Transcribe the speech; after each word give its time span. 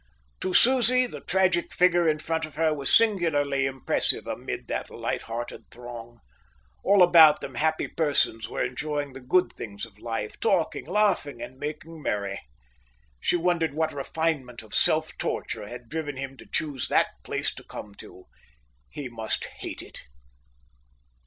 To 0.39 0.51
Susie, 0.51 1.05
the 1.05 1.21
tragic 1.21 1.71
figure 1.71 2.09
in 2.09 2.17
front 2.17 2.43
of 2.45 2.55
her 2.55 2.73
was 2.73 2.91
singularly 2.91 3.67
impressive 3.67 4.25
amid 4.25 4.67
that 4.67 4.89
lighthearted 4.89 5.69
throng: 5.69 6.21
all 6.83 7.03
about 7.03 7.39
them 7.39 7.53
happy 7.53 7.87
persons 7.87 8.49
were 8.49 8.65
enjoying 8.65 9.13
the 9.13 9.19
good 9.19 9.53
things 9.53 9.85
of 9.85 9.99
life, 9.99 10.39
talking, 10.39 10.85
laughing, 10.87 11.39
and 11.39 11.59
making 11.59 12.01
merry. 12.01 12.39
She 13.19 13.35
wondered 13.35 13.75
what 13.75 13.93
refinement 13.93 14.63
of 14.63 14.73
self 14.73 15.15
torture 15.19 15.67
had 15.67 15.87
driven 15.87 16.17
him 16.17 16.35
to 16.37 16.47
choose 16.51 16.87
that 16.87 17.09
place 17.23 17.53
to 17.53 17.63
come 17.63 17.93
to. 17.99 18.25
He 18.89 19.07
must 19.07 19.45
hate 19.45 19.83
it. 19.83 20.01